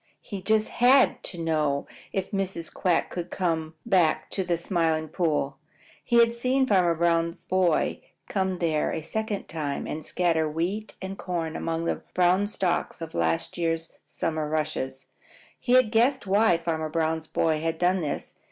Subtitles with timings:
[0.19, 2.73] He just HAD to know if Mrs.
[2.73, 5.57] Quack would come back to the Smiling Pool.
[6.03, 11.19] He had seen Farmer Brown's boy come there a second time and scatter wheat and
[11.19, 13.59] corn among the brown stalks of last
[14.07, 15.27] summer's rushes, and
[15.59, 18.33] he had guessed why Farmer Brown's boy had done this.